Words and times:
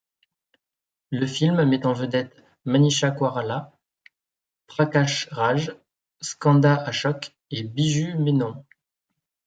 Le 1.11 1.27
film 1.27 1.63
met 1.65 1.85
en 1.85 1.93
vedette 1.93 2.35
Manisha 2.65 3.11
Koirala, 3.11 3.71
Prakash 4.65 5.27
Raj, 5.29 5.71
Skanda 6.21 6.75
Ashok 6.75 7.35
et 7.51 7.61
Biju 7.61 8.15
Menon. 8.17 8.65